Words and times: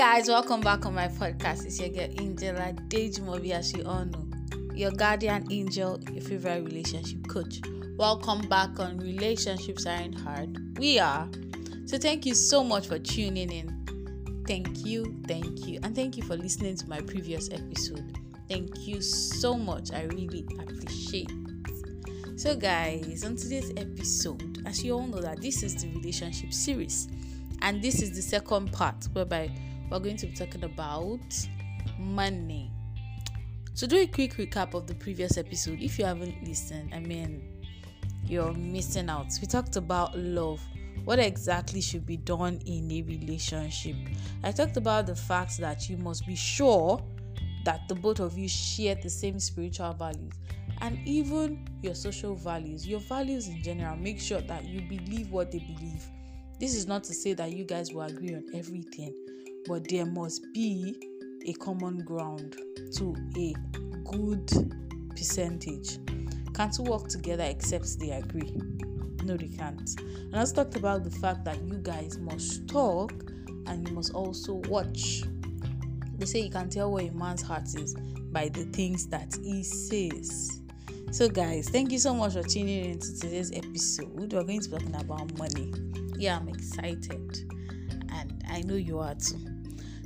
guys, 0.00 0.28
welcome 0.28 0.62
back 0.62 0.86
on 0.86 0.94
my 0.94 1.08
podcast. 1.08 1.66
It's 1.66 1.78
your 1.78 1.90
girl 1.90 2.08
Angela 2.18 2.72
Dejimobi, 2.88 3.50
as 3.50 3.74
you 3.74 3.84
all 3.84 4.06
know, 4.06 4.26
your 4.74 4.92
guardian 4.92 5.46
angel, 5.50 6.00
your 6.10 6.22
favorite 6.22 6.64
relationship 6.64 7.28
coach. 7.28 7.60
Welcome 7.98 8.48
back 8.48 8.80
on 8.80 8.96
Relationships 8.96 9.84
Aren't 9.84 10.18
Hard. 10.18 10.78
We 10.78 10.98
are. 10.98 11.28
So, 11.84 11.98
thank 11.98 12.24
you 12.24 12.34
so 12.34 12.64
much 12.64 12.86
for 12.86 12.98
tuning 12.98 13.52
in. 13.52 14.44
Thank 14.48 14.86
you, 14.86 15.20
thank 15.28 15.66
you, 15.66 15.80
and 15.82 15.94
thank 15.94 16.16
you 16.16 16.22
for 16.22 16.34
listening 16.34 16.76
to 16.76 16.88
my 16.88 17.02
previous 17.02 17.50
episode. 17.50 18.16
Thank 18.48 18.88
you 18.88 19.02
so 19.02 19.52
much. 19.52 19.92
I 19.92 20.04
really 20.04 20.46
appreciate. 20.60 21.30
So, 22.36 22.56
guys, 22.56 23.22
on 23.22 23.36
today's 23.36 23.70
episode, 23.76 24.62
as 24.64 24.82
you 24.82 24.94
all 24.94 25.06
know, 25.06 25.20
that 25.20 25.42
this 25.42 25.62
is 25.62 25.74
the 25.82 25.90
relationship 25.90 26.54
series, 26.54 27.06
and 27.60 27.82
this 27.82 28.00
is 28.00 28.12
the 28.12 28.22
second 28.22 28.72
part 28.72 29.06
whereby 29.12 29.50
we're 29.90 29.98
going 29.98 30.16
to 30.16 30.26
be 30.26 30.34
talking 30.34 30.64
about 30.64 31.20
money. 31.98 32.70
To 33.76 33.86
do 33.86 33.96
a 33.96 34.06
quick 34.06 34.36
recap 34.36 34.74
of 34.74 34.86
the 34.86 34.94
previous 34.94 35.36
episode, 35.38 35.80
if 35.80 35.98
you 35.98 36.04
haven't 36.04 36.42
listened, 36.46 36.92
I 36.94 37.00
mean, 37.00 37.42
you're 38.24 38.52
missing 38.52 39.08
out. 39.08 39.26
We 39.40 39.46
talked 39.46 39.76
about 39.76 40.16
love, 40.16 40.60
what 41.04 41.18
exactly 41.18 41.80
should 41.80 42.06
be 42.06 42.16
done 42.16 42.60
in 42.66 42.90
a 42.90 43.02
relationship. 43.02 43.96
I 44.44 44.52
talked 44.52 44.76
about 44.76 45.06
the 45.06 45.16
fact 45.16 45.58
that 45.58 45.88
you 45.88 45.96
must 45.96 46.26
be 46.26 46.36
sure 46.36 47.02
that 47.64 47.88
the 47.88 47.94
both 47.94 48.20
of 48.20 48.38
you 48.38 48.48
share 48.48 48.94
the 48.94 49.10
same 49.10 49.40
spiritual 49.40 49.92
values 49.94 50.32
and 50.80 50.98
even 51.06 51.66
your 51.82 51.94
social 51.94 52.34
values, 52.34 52.86
your 52.86 53.00
values 53.00 53.48
in 53.48 53.62
general. 53.62 53.96
Make 53.96 54.20
sure 54.20 54.40
that 54.42 54.64
you 54.64 54.82
believe 54.82 55.30
what 55.30 55.50
they 55.52 55.58
believe. 55.58 56.06
This 56.58 56.74
is 56.74 56.86
not 56.86 57.04
to 57.04 57.14
say 57.14 57.32
that 57.34 57.52
you 57.52 57.64
guys 57.64 57.92
will 57.92 58.02
agree 58.02 58.34
on 58.34 58.44
everything, 58.54 59.14
but 59.66 59.88
there 59.88 60.06
must 60.06 60.44
be 60.52 60.96
a 61.46 61.52
common 61.54 61.98
ground 62.04 62.56
to 62.96 63.14
a 63.36 63.54
good 64.04 64.50
percentage. 65.10 65.98
Can't 66.54 66.78
work 66.80 67.08
together 67.08 67.44
except 67.44 67.98
they 67.98 68.10
agree? 68.10 68.60
No, 69.24 69.36
they 69.36 69.48
can't. 69.48 69.98
And 70.00 70.36
I 70.36 70.40
also 70.40 70.56
talked 70.56 70.76
about 70.76 71.04
the 71.04 71.10
fact 71.10 71.44
that 71.44 71.62
you 71.62 71.74
guys 71.74 72.18
must 72.18 72.68
talk 72.68 73.12
and 73.66 73.86
you 73.88 73.94
must 73.94 74.14
also 74.14 74.54
watch. 74.68 75.22
They 76.18 76.26
say 76.26 76.40
you 76.40 76.50
can 76.50 76.68
tell 76.68 76.90
where 76.90 77.06
a 77.06 77.10
man's 77.12 77.42
heart 77.42 77.74
is 77.74 77.94
by 78.32 78.48
the 78.48 78.64
things 78.66 79.06
that 79.08 79.36
he 79.42 79.62
says. 79.62 80.60
So, 81.12 81.28
guys, 81.28 81.68
thank 81.68 81.90
you 81.90 81.98
so 81.98 82.14
much 82.14 82.34
for 82.34 82.42
tuning 82.42 82.84
in 82.84 82.98
to 83.00 83.20
today's 83.20 83.50
episode. 83.52 84.08
We're 84.10 84.26
going 84.26 84.60
to 84.60 84.68
be 84.68 84.78
talking 84.78 84.94
about 84.94 85.36
money. 85.38 85.72
Yeah, 86.16 86.36
I'm 86.38 86.48
excited, 86.48 87.38
and 88.12 88.44
I 88.48 88.60
know 88.62 88.74
you 88.76 89.00
are 89.00 89.14
too. 89.14 89.49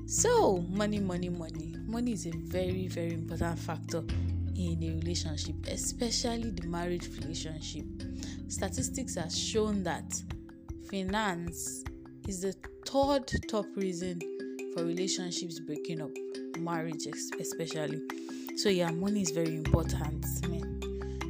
So, 0.07 0.59
money, 0.69 1.01
money, 1.01 1.31
money. 1.31 1.75
Money 1.87 2.13
is 2.13 2.27
a 2.27 2.31
very, 2.31 2.89
very 2.89 3.15
important 3.15 3.59
factor 3.59 4.05
in 4.55 4.79
a 4.83 5.01
relationship, 5.01 5.57
especially 5.67 6.51
the 6.51 6.67
marriage 6.67 7.09
relationship. 7.21 7.87
Statistics 8.49 9.15
have 9.15 9.33
shown 9.33 9.83
that 9.85 10.05
finance 10.91 11.85
is 12.29 12.43
the 12.43 12.53
third 12.85 13.31
top 13.49 13.65
reason 13.77 14.21
for 14.75 14.85
relationships 14.85 15.59
breaking 15.59 16.03
up, 16.03 16.11
marriage 16.59 17.07
especially. 17.41 18.03
So, 18.57 18.69
yeah, 18.69 18.91
money 18.91 19.23
is 19.23 19.31
very 19.31 19.57
important. 19.57 20.27
Man, 20.49 20.81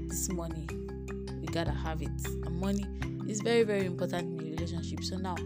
this 0.09 0.29
money, 0.31 0.67
we 1.41 1.47
gotta 1.47 1.71
have 1.71 2.03
it. 2.03 2.11
And 2.27 2.61
money 2.61 2.87
is 3.29 3.41
very, 3.41 3.63
very 3.63 3.87
important 3.87 4.41
in 4.41 4.49
a 4.49 4.51
relationship. 4.51 5.05
So, 5.05 5.17
now, 5.17 5.37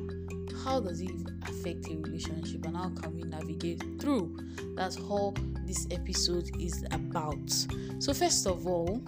how 0.65 0.81
does 0.81 1.03
it 1.03 1.11
affect 1.49 1.89
a 1.89 1.97
relationship 1.97 2.65
and 2.65 2.77
how 2.77 2.91
can 2.91 3.15
we 3.15 3.23
navigate 3.23 3.83
through? 4.01 4.37
That's 4.75 4.97
all 4.97 5.35
this 5.65 5.87
episode 5.91 6.51
is 6.61 6.85
about. 6.91 7.51
So, 7.99 8.13
first 8.15 8.47
of 8.47 8.67
all, 8.67 9.03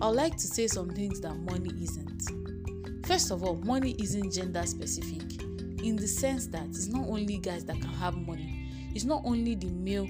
I'd 0.00 0.08
like 0.08 0.36
to 0.36 0.46
say 0.46 0.66
some 0.66 0.90
things 0.90 1.20
that 1.20 1.36
money 1.36 1.70
isn't. 1.82 3.06
First 3.06 3.30
of 3.30 3.42
all, 3.42 3.56
money 3.56 3.96
isn't 3.98 4.32
gender 4.32 4.64
specific 4.66 5.42
in 5.82 5.96
the 5.96 6.06
sense 6.06 6.46
that 6.48 6.66
it's 6.66 6.88
not 6.88 7.08
only 7.08 7.38
guys 7.38 7.64
that 7.64 7.80
can 7.80 7.92
have 7.94 8.14
money, 8.14 8.70
it's 8.94 9.04
not 9.04 9.22
only 9.24 9.54
the 9.54 9.68
male 9.68 10.06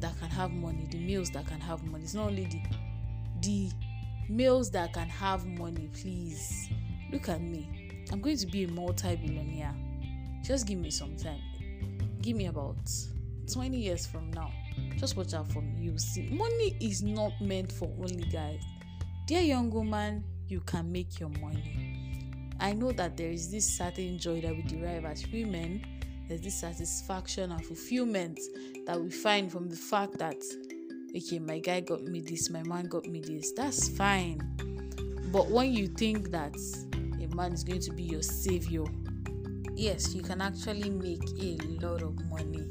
that 0.00 0.18
can 0.18 0.28
have 0.28 0.52
money, 0.52 0.86
the 0.90 0.98
males 0.98 1.30
that 1.30 1.46
can 1.46 1.60
have 1.60 1.82
money, 1.84 2.04
it's 2.04 2.14
not 2.14 2.28
only 2.28 2.44
the 2.44 2.62
the 3.42 3.70
males 4.28 4.70
that 4.70 4.92
can 4.92 5.08
have 5.08 5.46
money, 5.46 5.88
please. 5.92 6.68
Look 7.12 7.28
at 7.28 7.40
me. 7.40 7.68
I'm 8.12 8.20
going 8.20 8.36
to 8.38 8.46
be 8.46 8.64
a 8.64 8.68
multi-billionaire. 8.68 9.74
Just 10.46 10.68
give 10.68 10.78
me 10.78 10.90
some 10.90 11.16
time. 11.16 11.40
Give 12.22 12.36
me 12.36 12.46
about 12.46 12.76
20 13.52 13.76
years 13.76 14.06
from 14.06 14.30
now. 14.30 14.52
Just 14.96 15.16
watch 15.16 15.34
out 15.34 15.50
for 15.50 15.60
me. 15.60 15.72
You 15.80 15.98
see, 15.98 16.28
money 16.30 16.76
is 16.80 17.02
not 17.02 17.32
meant 17.40 17.72
for 17.72 17.92
only 17.98 18.28
guys. 18.30 18.62
Dear 19.26 19.40
young 19.40 19.70
woman, 19.70 20.22
you 20.46 20.60
can 20.60 20.92
make 20.92 21.18
your 21.18 21.30
money. 21.40 22.52
I 22.60 22.74
know 22.74 22.92
that 22.92 23.16
there 23.16 23.30
is 23.30 23.50
this 23.50 23.66
certain 23.66 24.18
joy 24.18 24.40
that 24.42 24.54
we 24.54 24.62
derive 24.62 25.04
as 25.04 25.26
women. 25.32 25.84
There's 26.28 26.42
this 26.42 26.60
satisfaction 26.60 27.50
and 27.50 27.66
fulfillment 27.66 28.38
that 28.86 29.00
we 29.00 29.10
find 29.10 29.50
from 29.50 29.68
the 29.68 29.74
fact 29.74 30.16
that, 30.18 30.36
okay, 31.16 31.40
my 31.40 31.58
guy 31.58 31.80
got 31.80 32.04
me 32.04 32.20
this, 32.20 32.50
my 32.50 32.62
man 32.62 32.86
got 32.86 33.06
me 33.06 33.20
this. 33.20 33.50
That's 33.50 33.88
fine. 33.88 34.38
But 35.32 35.50
when 35.50 35.72
you 35.72 35.88
think 35.88 36.30
that 36.30 36.54
a 37.20 37.34
man 37.34 37.52
is 37.52 37.64
going 37.64 37.80
to 37.80 37.92
be 37.92 38.04
your 38.04 38.22
savior, 38.22 38.84
yes, 39.76 40.14
you 40.14 40.22
can 40.22 40.40
actually 40.40 40.90
make 40.90 41.22
a 41.40 41.58
lot 41.84 42.02
of 42.02 42.18
money. 42.30 42.66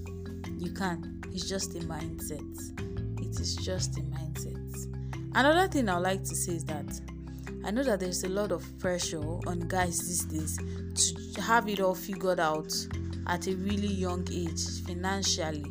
You 0.57 0.71
can. 0.73 1.21
It's 1.31 1.47
just 1.47 1.75
a 1.75 1.79
mindset. 1.79 3.21
It 3.21 3.39
is 3.39 3.55
just 3.55 3.97
a 3.97 4.01
mindset. 4.01 4.55
Another 5.35 5.67
thing 5.67 5.89
I 5.89 5.95
would 5.95 6.03
like 6.03 6.23
to 6.23 6.35
say 6.35 6.53
is 6.53 6.65
that 6.65 6.99
I 7.63 7.71
know 7.71 7.83
that 7.83 7.99
there's 7.99 8.23
a 8.23 8.29
lot 8.29 8.51
of 8.51 8.65
pressure 8.79 9.21
on 9.47 9.59
guys 9.67 9.99
these 9.99 10.25
days 10.25 11.33
to 11.33 11.41
have 11.41 11.67
it 11.67 11.79
all 11.79 11.95
figured 11.95 12.39
out 12.39 12.73
at 13.27 13.47
a 13.47 13.55
really 13.55 13.87
young 13.87 14.27
age 14.31 14.81
financially. 14.85 15.65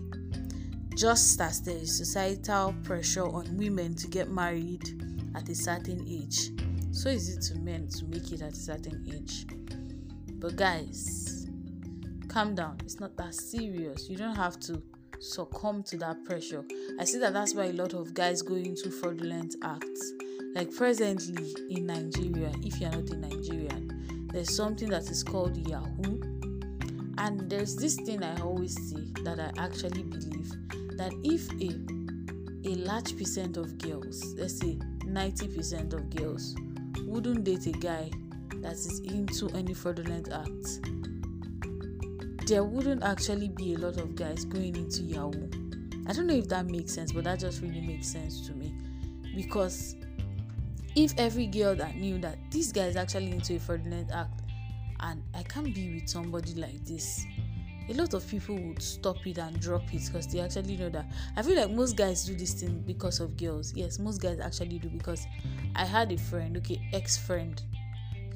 Just 0.97 1.41
as 1.41 1.61
there 1.63 1.77
is 1.77 1.97
societal 1.97 2.75
pressure 2.85 3.27
on 3.27 3.57
women 3.57 3.95
to 3.97 4.07
get 4.07 4.31
married 4.31 4.83
at 5.35 5.49
a 5.49 5.55
certain 5.55 6.05
age, 6.09 6.51
so 6.93 7.09
is 7.09 7.29
it 7.29 7.43
to 7.43 7.59
men 7.61 7.89
to 7.89 8.05
make 8.05 8.31
it 8.33 8.43
at 8.43 8.53
a 8.53 8.57
certain 8.57 9.05
age. 9.13 9.47
But 10.45 10.57
guys, 10.57 11.24
calm 12.35 12.53
down. 12.53 12.77
It's 12.83 12.99
not 12.99 13.17
that 13.17 13.33
serious. 13.33 14.11
You 14.11 14.17
don't 14.17 14.35
have 14.35 14.59
to 14.61 14.83
succumb 15.21 15.85
to 15.85 15.97
that 15.99 16.25
pressure. 16.25 16.65
I 16.99 17.05
see 17.05 17.21
that 17.21 17.33
that's 17.33 17.55
why 17.55 17.67
a 17.67 17.73
lot 17.73 17.95
of 17.95 18.13
guys 18.13 18.43
go 18.43 18.57
into 18.57 18.91
fraudulent 18.91 19.55
acts. 19.63 20.13
Like 20.53 20.75
presently 20.75 21.55
in 21.71 21.87
Nigeria, 21.87 22.53
if 22.65 22.81
you're 22.81 22.91
not 22.91 23.09
a 23.11 23.17
Nigerian, 23.17 24.29
there's 24.33 24.53
something 24.53 24.89
that 24.89 25.09
is 25.11 25.23
called 25.23 25.57
Yahoo. 25.57 26.21
And 27.19 27.49
there's 27.49 27.77
this 27.77 27.95
thing 27.95 28.25
I 28.25 28.41
always 28.41 28.75
say 28.91 29.05
that 29.23 29.39
I 29.39 29.53
actually 29.63 30.03
believe 30.03 30.51
that 30.97 31.13
if 31.23 31.49
a 31.63 32.69
a 32.69 32.75
large 32.85 33.17
percent 33.17 33.57
of 33.59 33.79
girls, 33.79 34.35
let's 34.37 34.59
say 34.59 34.77
90% 35.05 35.93
of 35.93 36.11
girls, 36.11 36.57
wouldn't 37.07 37.45
date 37.45 37.67
a 37.69 37.73
guy 37.73 38.11
that 38.57 38.73
is 38.73 39.01
into 39.01 39.51
any 39.51 39.75
fraudulent 39.75 40.33
act, 40.33 40.81
there 42.47 42.63
wouldn't 42.63 43.03
actually 43.03 43.49
be 43.49 43.75
a 43.75 43.79
lot 43.79 43.97
of 43.97 44.15
guys 44.15 44.45
going 44.45 44.77
into 44.77 45.03
Yahoo. 45.03 45.49
I 46.07 46.13
don't 46.13 46.27
know 46.27 46.35
if 46.35 46.49
that 46.49 46.67
makes 46.67 46.93
sense, 46.93 47.13
but 47.13 47.25
that 47.25 47.41
just 47.41 47.63
really 47.63 47.81
makes 47.81 48.09
sense 48.09 48.47
to 48.47 48.53
me. 48.53 48.75
Because 49.35 49.97
if 50.95 51.15
every 51.17 51.47
girl 51.47 51.75
that 51.77 51.97
knew 51.97 52.19
that 52.19 52.39
this 52.51 52.71
guy 52.71 52.85
is 52.85 52.97
actually 52.97 53.31
into 53.31 53.57
a 53.57 53.59
fraudulent 53.59 54.11
act 54.13 54.43
and 55.01 55.23
I 55.35 55.43
can't 55.45 55.75
be 55.75 55.95
with 55.95 56.09
somebody 56.09 56.55
like 56.55 56.85
this, 56.85 57.25
a 57.89 57.95
lot 57.95 58.13
of 58.13 58.27
people 58.29 58.57
would 58.57 58.83
stop 58.83 59.27
it 59.27 59.39
and 59.39 59.59
drop 59.59 59.83
it 59.95 60.03
because 60.07 60.27
they 60.27 60.41
actually 60.41 60.77
know 60.77 60.91
that. 60.91 61.07
I 61.37 61.43
feel 61.43 61.57
like 61.57 61.71
most 61.71 61.97
guys 61.97 62.27
do 62.27 62.35
this 62.35 62.53
thing 62.53 62.83
because 62.87 63.21
of 63.21 63.39
girls. 63.39 63.73
Yes, 63.75 63.99
most 63.99 64.21
guys 64.21 64.39
actually 64.39 64.79
do 64.79 64.91
because 64.91 65.27
I 65.77 65.87
had 65.87 66.13
a 66.13 66.19
friend, 66.19 66.59
okay, 66.59 66.87
ex 66.93 67.17
friend, 67.17 67.61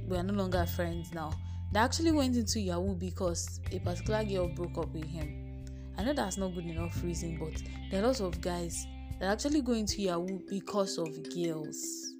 we 0.07 0.17
are 0.17 0.23
no 0.23 0.33
longer 0.33 0.65
friends 0.65 1.13
now 1.13 1.33
they 1.73 1.81
actually 1.81 2.13
went 2.13 2.37
into 2.37 2.61
Yahoo 2.61 2.95
because 2.95 3.61
a 3.73 3.79
particular 3.81 4.25
girl 4.25 4.49
broke 4.49 4.79
up 4.79 4.93
with 4.93 5.05
him. 5.05 5.65
I 5.99 6.05
know 6.05 6.13
that's 6.13 6.39
not 6.39 6.55
good 6.55 6.65
enough 6.65 7.03
reason, 7.03 7.39
but 7.39 7.63
there 7.91 8.03
are 8.03 8.07
lots 8.07 8.21
of 8.21 8.41
guys 8.41 8.87
that 9.21 9.31
actually 9.31 9.63
go 9.63 9.73
into 9.73 10.01
Yahoo 10.01 10.39
because 10.49 10.97
of 10.97 11.11
girls. 11.35 12.15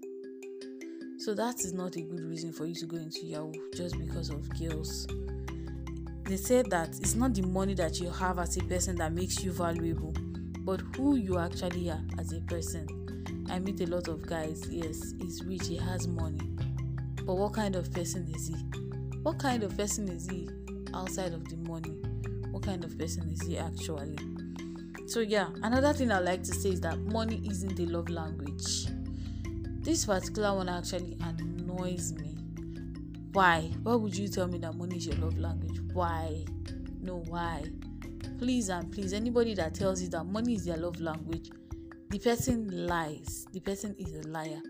So 1.19 1.35
that 1.35 1.61
is 1.61 1.73
not 1.73 1.97
a 1.97 2.03
good 2.03 2.21
reason 2.21 2.53
for 2.53 2.67
you 2.67 2.75
to 2.77 2.87
go 2.87 2.97
into 2.97 3.25
Yahoo 3.25 3.53
just 3.75 3.99
because 3.99 4.31
of 4.31 4.49
girls. 4.59 5.07
They 6.25 6.37
said 6.37 6.71
that 6.71 6.91
it's 7.01 7.15
not 7.15 7.35
the 7.35 7.43
money 7.43 7.75
that 7.75 8.01
you 8.01 8.11
have 8.11 8.39
as 8.39 8.57
a 8.57 8.61
person 8.65 8.97
that 8.97 9.13
makes 9.13 9.43
you 9.43 9.53
valuable, 9.53 10.13
but 10.61 10.81
who 10.97 11.17
you 11.17 11.39
actually 11.39 11.91
are 11.91 12.03
as 12.19 12.33
a 12.33 12.41
person. 12.43 13.47
I 13.51 13.59
meet 13.61 13.81
a 13.81 13.87
lot 13.87 14.09
of 14.09 14.27
guys, 14.27 14.67
yes, 14.69 15.15
he's 15.19 15.43
rich, 15.45 15.69
he 15.69 15.77
has 15.77 16.07
money. 16.07 16.41
But 17.25 17.37
what 17.37 17.55
kind 17.55 17.77
of 17.77 17.91
person 17.93 18.31
is 18.35 18.49
he? 18.49 18.88
What 19.29 19.39
kind 19.39 19.63
of 19.63 19.73
mm-hmm. 19.73 19.81
person 19.83 20.09
is 20.09 20.27
he 20.31 20.49
outside 20.95 21.35
of 21.35 21.47
the 21.51 21.57
money 21.69 21.95
what 22.51 22.63
kind 22.63 22.83
of 22.83 22.99
person 22.99 23.29
is 23.31 23.43
he 23.47 23.59
actually? 23.59 24.17
So, 25.07 25.21
yeah, 25.21 25.49
another 25.63 25.93
thing 25.93 26.11
I 26.11 26.19
like 26.19 26.43
to 26.45 26.53
say 26.55 26.71
is 26.71 26.81
that 26.81 26.99
money 26.99 27.41
isn't 27.49 27.77
the 27.77 27.87
love 27.87 28.09
language. 28.09 28.87
This 29.81 30.07
particular 30.07 30.57
one 30.57 30.69
actually 30.69 31.17
annoys 31.23 32.15
me. 32.15 32.37
Why? 33.33 33.71
Why 33.83 33.95
would 33.95 34.17
you 34.17 34.29
tell 34.29 34.49
me 34.49 34.59
that 34.59 34.75
money 34.75 34.97
is 34.97 35.07
your 35.07 35.17
love 35.17 35.39
language? 35.39 35.79
Why? 35.93 36.45
No, 37.01 37.23
why? 37.29 37.65
Please 38.39 38.71
and 38.71 38.91
please, 38.91 39.13
anybody 39.13 39.55
that 39.55 39.75
tells 39.75 40.03
you 40.03 40.09
that 40.09 40.25
money 40.25 40.55
is 40.55 40.65
their 40.65 40.79
love 40.79 41.01
language, 41.01 41.51
the 42.09 42.19
person 42.19 42.87
lies. 42.87 43.47
The 43.53 43.61
person 43.61 43.95
is 43.99 44.15
a 44.15 44.29
liar 44.29 44.61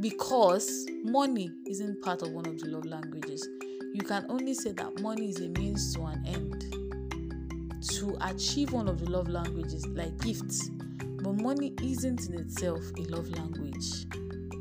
because 0.00 0.86
money 1.04 1.50
isn't 1.68 2.02
part 2.02 2.22
of 2.22 2.30
one 2.30 2.46
of 2.46 2.58
the 2.58 2.66
love 2.66 2.86
languages. 2.86 3.46
You 3.96 4.02
can 4.02 4.26
only 4.28 4.52
say 4.52 4.72
that 4.72 5.00
money 5.00 5.30
is 5.30 5.40
a 5.40 5.48
means 5.58 5.94
to 5.94 6.02
an 6.02 6.22
end 6.26 7.80
to 7.94 8.14
achieve 8.20 8.72
one 8.74 8.88
of 8.88 9.00
the 9.00 9.10
love 9.10 9.26
languages, 9.26 9.86
like 9.86 10.14
gifts. 10.20 10.68
But 10.68 11.40
money 11.40 11.72
isn't 11.82 12.28
in 12.28 12.34
itself 12.34 12.82
a 12.98 13.02
love 13.04 13.30
language. 13.30 14.04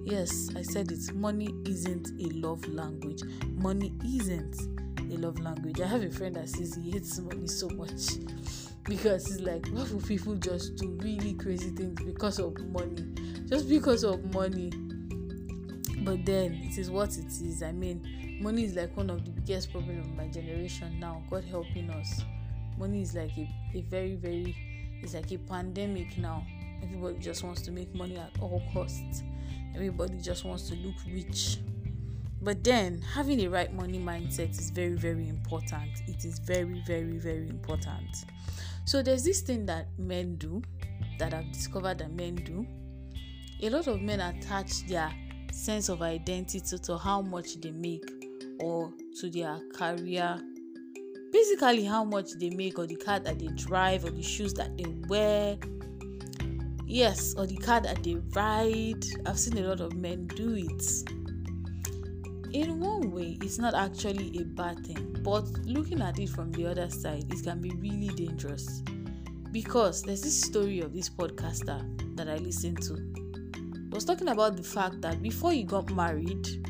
Yes, 0.05 0.51
I 0.55 0.61
said 0.61 0.89
it. 0.89 1.13
Money 1.13 1.49
isn't 1.65 2.11
a 2.17 2.29
love 2.29 2.65
language. 2.69 3.23
Money 3.57 3.91
isn't 4.05 4.55
a 5.11 5.17
love 5.17 5.37
language. 5.41 5.81
I 5.81 5.87
have 5.87 6.03
a 6.03 6.09
friend 6.09 6.37
that 6.37 6.47
says 6.47 6.73
he 6.81 6.91
hates 6.91 7.19
money 7.19 7.47
so 7.47 7.67
much 7.71 8.11
because 8.85 9.27
he's 9.27 9.41
like, 9.41 9.67
why 9.67 9.83
would 9.83 10.07
people 10.07 10.35
just 10.35 10.77
do 10.77 10.97
really 11.01 11.33
crazy 11.33 11.71
things 11.71 12.01
because 12.03 12.39
of 12.39 12.57
money? 12.67 13.03
Just 13.49 13.67
because 13.67 14.05
of 14.05 14.33
money. 14.33 14.71
But 16.05 16.23
then 16.25 16.53
it 16.53 16.77
is 16.77 16.89
what 16.89 17.17
it 17.17 17.25
is. 17.25 17.63
I 17.63 17.73
mean, 17.73 18.24
money 18.39 18.63
is 18.63 18.75
like 18.75 18.95
one 18.95 19.09
of 19.09 19.23
the 19.25 19.31
biggest 19.31 19.71
problems 19.71 20.05
of 20.05 20.15
my 20.15 20.27
generation 20.27 20.99
now. 20.99 21.23
God 21.29 21.43
helping 21.43 21.89
us. 21.89 22.21
Money 22.77 23.01
is 23.01 23.15
like 23.15 23.31
a, 23.37 23.49
a 23.73 23.81
very, 23.81 24.15
very 24.15 24.55
it's 25.01 25.13
like 25.13 25.31
a 25.31 25.37
pandemic 25.37 26.17
now. 26.17 26.45
Everybody 26.81 27.19
just 27.19 27.43
wants 27.43 27.61
to 27.63 27.71
make 27.71 27.93
money 27.93 28.17
at 28.17 28.31
all 28.41 28.61
costs. 28.73 29.23
Everybody 29.75 30.17
just 30.17 30.45
wants 30.45 30.69
to 30.69 30.75
look 30.75 30.95
rich. 31.07 31.59
But 32.41 32.63
then 32.63 33.01
having 33.01 33.41
a 33.41 33.47
right 33.47 33.73
money 33.73 33.99
mindset 33.99 34.51
is 34.51 34.69
very, 34.69 34.95
very 34.95 35.29
important. 35.29 35.91
It 36.07 36.25
is 36.25 36.39
very, 36.39 36.83
very, 36.85 37.17
very 37.17 37.47
important. 37.49 38.25
So 38.85 39.01
there's 39.01 39.23
this 39.23 39.41
thing 39.41 39.65
that 39.67 39.87
men 39.97 40.35
do 40.37 40.61
that 41.19 41.33
I've 41.33 41.51
discovered 41.51 41.99
that 41.99 42.11
men 42.11 42.35
do. 42.35 42.65
A 43.61 43.69
lot 43.69 43.87
of 43.87 44.01
men 44.01 44.19
attach 44.19 44.87
their 44.87 45.13
sense 45.51 45.89
of 45.89 46.01
identity 46.01 46.77
to 46.77 46.97
how 46.97 47.21
much 47.21 47.61
they 47.61 47.71
make 47.71 48.24
or 48.59 48.93
to 49.19 49.29
their 49.29 49.59
career. 49.73 50.41
Basically, 51.31 51.83
how 51.83 52.03
much 52.03 52.31
they 52.39 52.49
make, 52.49 52.79
or 52.79 52.87
the 52.87 52.95
car 52.95 53.19
that 53.19 53.39
they 53.39 53.47
drive, 53.47 54.05
or 54.05 54.11
the 54.11 54.23
shoes 54.23 54.53
that 54.53 54.77
they 54.77 54.85
wear, 55.07 55.57
yes 56.85 57.33
or 57.37 57.45
the 57.45 57.57
car 57.57 57.81
that 57.81 58.03
they 58.03 58.15
ride. 58.35 59.03
I've 59.25 59.39
seen 59.39 59.57
a 59.57 59.67
lot 59.67 59.81
of 59.81 59.95
men 59.95 60.27
do 60.27 60.55
it. 60.55 61.09
In 62.53 62.79
one 62.79 63.11
way 63.11 63.37
it's 63.41 63.57
not 63.57 63.73
actually 63.73 64.37
a 64.39 64.45
bad 64.45 64.85
thing 64.85 65.17
but 65.21 65.43
looking 65.65 66.01
at 66.01 66.19
it 66.19 66.29
from 66.29 66.51
the 66.53 66.65
other 66.67 66.89
side 66.89 67.25
it 67.29 67.43
can 67.43 67.59
be 67.59 67.71
really 67.71 68.09
dangerous. 68.15 68.81
Because 69.51 70.03
there's 70.03 70.21
this 70.21 70.41
story 70.41 70.81
of 70.81 70.93
this 70.93 71.09
podcaster 71.09 71.81
that 72.15 72.29
i 72.29 72.35
listened 72.37 72.81
to. 72.83 72.95
He 72.95 73.89
was 73.89 74.05
talking 74.05 74.27
about 74.27 74.57
the 74.57 74.63
fact 74.63 75.01
that 75.01 75.21
before 75.21 75.51
he 75.51 75.63
got 75.63 75.89
married 75.91 76.64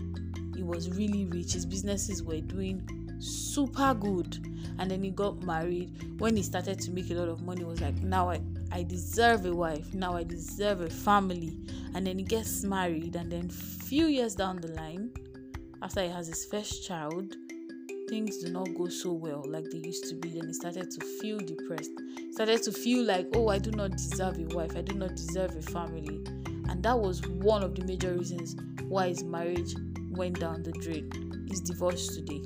he 0.55 0.63
was 0.63 0.89
really 0.91 1.25
rich 1.25 1.53
his 1.53 1.65
businesses 1.65 2.23
were 2.23 2.41
doing 2.41 2.87
super 3.19 3.93
good 3.93 4.37
and 4.79 4.91
then 4.91 5.03
he 5.03 5.09
got 5.09 5.41
married 5.43 6.19
when 6.19 6.35
he 6.35 6.43
started 6.43 6.79
to 6.79 6.91
make 6.91 7.09
a 7.09 7.13
lot 7.13 7.29
of 7.29 7.41
money 7.41 7.63
was 7.63 7.81
like 7.81 7.95
now 8.03 8.29
i 8.29 8.39
I 8.71 8.83
deserve 8.83 9.45
a 9.45 9.55
wife. 9.55 9.93
Now 9.93 10.15
I 10.15 10.23
deserve 10.23 10.81
a 10.81 10.89
family. 10.89 11.57
And 11.93 12.05
then 12.05 12.17
he 12.17 12.25
gets 12.25 12.63
married, 12.63 13.15
and 13.15 13.31
then 13.31 13.49
few 13.49 14.07
years 14.07 14.35
down 14.35 14.57
the 14.57 14.69
line, 14.73 15.11
after 15.81 16.01
he 16.01 16.09
has 16.09 16.27
his 16.27 16.45
first 16.45 16.85
child, 16.85 17.35
things 18.09 18.39
do 18.39 18.51
not 18.51 18.67
go 18.75 18.89
so 18.89 19.13
well 19.13 19.43
like 19.47 19.63
they 19.71 19.77
used 19.77 20.09
to 20.09 20.15
be. 20.15 20.29
Then 20.29 20.47
he 20.47 20.53
started 20.53 20.91
to 20.91 21.05
feel 21.21 21.37
depressed. 21.37 21.91
Started 22.31 22.63
to 22.63 22.71
feel 22.73 23.05
like, 23.05 23.27
oh, 23.33 23.47
I 23.47 23.59
do 23.59 23.71
not 23.71 23.91
deserve 23.91 24.37
a 24.39 24.55
wife. 24.55 24.75
I 24.75 24.81
do 24.81 24.95
not 24.95 25.15
deserve 25.15 25.55
a 25.55 25.61
family. 25.61 26.21
And 26.67 26.83
that 26.83 26.99
was 26.99 27.25
one 27.27 27.63
of 27.63 27.75
the 27.75 27.85
major 27.85 28.13
reasons 28.13 28.57
why 28.89 29.07
his 29.07 29.23
marriage 29.23 29.73
went 30.15 30.39
down 30.39 30.63
the 30.63 30.71
drain. 30.71 31.09
is 31.51 31.61
divorced 31.61 32.13
today. 32.15 32.41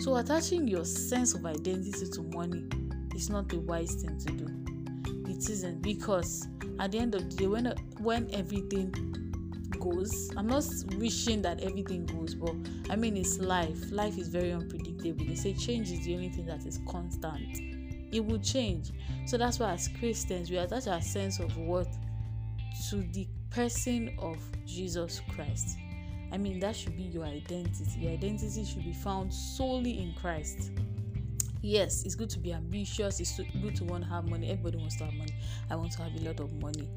So 0.00 0.16
attaching 0.16 0.68
your 0.68 0.84
sense 0.84 1.34
of 1.34 1.44
identity 1.46 2.06
to 2.06 2.22
money 2.22 2.64
is 3.14 3.30
not 3.30 3.48
the 3.48 3.58
wise 3.60 3.94
thing 3.94 4.18
to 4.18 4.32
do. 4.32 5.30
It 5.30 5.48
isn't 5.50 5.82
because 5.82 6.46
at 6.78 6.92
the 6.92 6.98
end 6.98 7.14
of 7.14 7.28
the 7.30 7.36
day 7.36 7.46
when 7.46 7.72
when 7.98 8.32
everything 8.34 8.92
goes 9.80 10.30
i'm 10.36 10.46
not 10.46 10.64
wishing 10.96 11.42
that 11.42 11.60
everything 11.60 12.06
goes 12.06 12.34
but 12.34 12.54
i 12.90 12.96
mean 12.96 13.16
it's 13.16 13.38
life. 13.38 13.90
Life 13.90 14.18
is 14.18 14.28
very 14.28 14.52
unpredictable. 14.52 15.24
They 15.24 15.34
say 15.34 15.54
change 15.54 15.90
is 15.90 16.04
the 16.04 16.14
only 16.14 16.28
thing 16.28 16.46
that 16.46 16.66
is 16.66 16.80
constant. 16.88 17.60
It 18.12 18.24
will 18.24 18.38
change. 18.38 18.92
So 19.26 19.36
that's 19.36 19.58
why 19.58 19.72
as 19.72 19.88
christians 19.98 20.50
we 20.50 20.56
attach 20.58 20.86
our 20.86 21.00
sense 21.00 21.38
of 21.40 21.56
worth 21.56 21.96
to 22.90 22.96
the 23.12 23.26
person 23.50 24.14
of 24.18 24.38
jesus 24.66 25.20
christ 25.34 25.78
i 26.32 26.38
mean 26.38 26.58
that 26.60 26.74
should 26.76 26.96
be 26.96 27.04
your 27.04 27.24
identity. 27.24 27.84
Your 27.98 28.12
identity 28.12 28.64
should 28.64 28.84
be 28.84 28.92
found 28.92 29.32
solely 29.32 30.02
in 30.02 30.14
christ. 30.14 30.70
Yes 31.62 32.04
it's 32.04 32.14
good 32.14 32.30
to 32.30 32.38
be 32.38 32.52
ambitious. 32.52 33.20
It's 33.20 33.40
good 33.62 33.74
to 33.76 33.84
want 33.84 34.04
to 34.04 34.10
have 34.10 34.28
money. 34.28 34.50
Everybody 34.50 34.78
wants 34.78 34.96
to 34.96 35.04
have 35.04 35.14
money. 35.14 35.34
I 35.70 35.76
want 35.76 35.92
to 35.92 36.02
have 36.02 36.14
a 36.14 36.24
lot 36.24 36.40
of 36.40 36.52
money. 36.60 36.88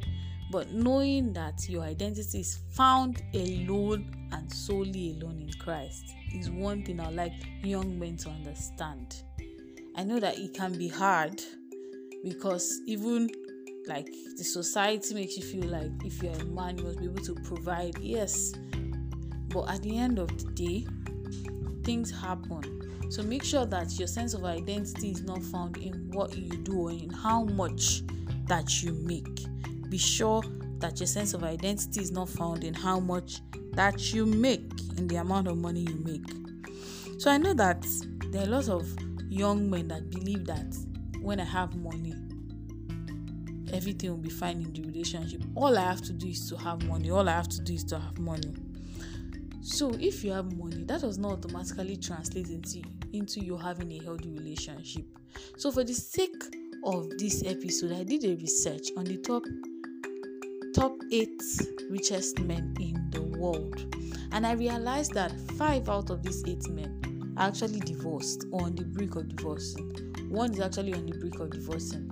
But 0.51 0.71
knowing 0.71 1.33
that 1.33 1.69
your 1.69 1.83
identity 1.83 2.39
is 2.39 2.59
found 2.71 3.21
alone 3.33 4.29
and 4.31 4.51
solely 4.51 5.19
alone 5.19 5.41
in 5.41 5.51
christ 5.59 6.13
is 6.33 6.49
one 6.49 6.83
thing 6.83 6.99
i 6.99 7.09
like 7.09 7.33
young 7.63 7.97
men 7.99 8.17
to 8.17 8.29
understand. 8.29 9.23
I 9.95 10.03
know 10.03 10.19
that 10.19 10.37
it 10.37 10.53
can 10.53 10.77
be 10.77 10.87
hard 10.87 11.41
because 12.23 12.81
even 12.85 13.29
like 13.87 14.07
the 14.37 14.43
society 14.43 15.13
makes 15.15 15.35
you 15.37 15.43
feel 15.43 15.69
like 15.69 15.91
if 16.05 16.21
you're 16.21 16.33
a 16.33 16.45
man 16.45 16.77
you 16.77 16.83
must 16.83 16.99
be 16.99 17.05
able 17.05 17.23
to 17.23 17.35
provide. 17.35 17.97
Yes 17.99 18.53
but 19.49 19.69
at 19.69 19.81
the 19.83 19.97
end 19.97 20.19
of 20.19 20.27
the 20.37 20.51
day 20.51 20.85
things 21.83 22.11
happen 22.11 22.79
so 23.09 23.23
make 23.23 23.43
sure 23.43 23.65
that 23.65 23.97
your 23.97 24.07
sense 24.07 24.35
of 24.35 24.45
identity 24.45 25.09
is 25.09 25.23
not 25.23 25.41
found 25.41 25.77
in 25.77 26.11
what 26.11 26.37
you 26.37 26.49
do 26.57 26.79
or 26.81 26.91
in 26.91 27.09
how 27.09 27.43
much 27.43 28.03
that 28.49 28.83
you 28.83 28.93
make. 28.93 29.45
Be 29.89 29.97
sure 29.97 30.43
that 30.77 30.99
your 30.99 31.07
sense 31.07 31.33
of 31.33 31.43
identity 31.43 32.01
is 32.01 32.11
not 32.11 32.29
found 32.29 32.63
in 32.63 32.75
how 32.75 32.99
much 32.99 33.41
that 33.73 34.13
you 34.13 34.27
make, 34.27 34.69
in 34.97 35.07
the 35.07 35.15
amount 35.15 35.47
of 35.47 35.57
money 35.57 35.81
you 35.81 35.95
make. 36.05 37.19
So 37.19 37.31
I 37.31 37.37
know 37.37 37.55
that 37.55 37.83
there 38.31 38.43
are 38.43 38.47
lots 38.47 38.69
of 38.69 38.87
young 39.27 39.67
men 39.69 39.87
that 39.87 40.11
believe 40.11 40.45
that 40.45 40.75
when 41.21 41.39
I 41.39 41.45
have 41.45 41.75
money, 41.75 42.13
everything 43.73 44.11
will 44.11 44.17
be 44.17 44.29
fine 44.29 44.61
in 44.61 44.71
the 44.71 44.83
relationship. 44.83 45.41
All 45.55 45.75
I 45.77 45.81
have 45.81 46.01
to 46.03 46.13
do 46.13 46.27
is 46.27 46.47
to 46.49 46.57
have 46.57 46.83
money. 46.83 47.09
All 47.09 47.27
I 47.27 47.33
have 47.33 47.49
to 47.49 47.61
do 47.61 47.73
is 47.73 47.83
to 47.85 47.97
have 47.97 48.19
money. 48.19 48.53
So 49.69 49.91
if 49.99 50.23
you 50.23 50.31
have 50.31 50.51
money, 50.57 50.83
that 50.85 51.01
does 51.01 51.19
not 51.19 51.45
automatically 51.45 51.95
translate 51.95 52.49
into 52.49 52.81
into 53.13 53.39
you 53.39 53.55
having 53.55 53.91
a 53.91 54.03
healthy 54.03 54.31
relationship. 54.31 55.05
So 55.57 55.71
for 55.71 55.83
the 55.83 55.93
sake 55.93 56.43
of 56.83 57.07
this 57.19 57.43
episode, 57.45 57.91
I 57.91 58.03
did 58.03 58.25
a 58.25 58.35
research 58.35 58.89
on 58.97 59.03
the 59.05 59.17
top 59.17 59.43
top 60.73 60.93
8 61.11 61.29
richest 61.91 62.39
men 62.39 62.75
in 62.79 63.09
the 63.11 63.21
world. 63.37 63.95
And 64.31 64.45
I 64.45 64.53
realized 64.53 65.13
that 65.13 65.39
5 65.57 65.87
out 65.87 66.09
of 66.09 66.23
these 66.23 66.43
8 66.45 66.67
men 66.69 67.35
are 67.37 67.47
actually 67.47 67.79
divorced 67.79 68.45
or 68.51 68.63
on 68.63 68.75
the 68.75 68.85
brink 68.85 69.15
of 69.15 69.33
divorcing. 69.35 69.91
One 70.29 70.51
is 70.51 70.59
actually 70.59 70.95
on 70.95 71.05
the 71.05 71.17
brink 71.19 71.39
of 71.39 71.51
divorcing. 71.51 72.09